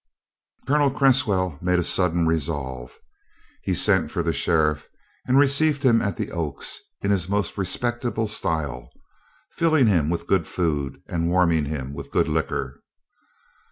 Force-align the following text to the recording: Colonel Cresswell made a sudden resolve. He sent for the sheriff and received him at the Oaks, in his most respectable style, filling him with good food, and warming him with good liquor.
Colonel 0.65 0.89
Cresswell 0.89 1.59
made 1.61 1.77
a 1.77 1.83
sudden 1.83 2.25
resolve. 2.25 2.97
He 3.61 3.75
sent 3.75 4.09
for 4.09 4.23
the 4.23 4.33
sheriff 4.33 4.87
and 5.27 5.37
received 5.37 5.83
him 5.83 6.01
at 6.01 6.15
the 6.15 6.31
Oaks, 6.31 6.81
in 7.03 7.11
his 7.11 7.29
most 7.29 7.55
respectable 7.55 8.25
style, 8.25 8.89
filling 9.51 9.85
him 9.85 10.09
with 10.09 10.25
good 10.25 10.47
food, 10.47 11.03
and 11.07 11.29
warming 11.29 11.65
him 11.65 11.93
with 11.93 12.09
good 12.09 12.27
liquor. 12.27 12.81